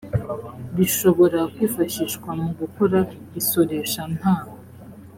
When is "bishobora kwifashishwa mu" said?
0.75-2.49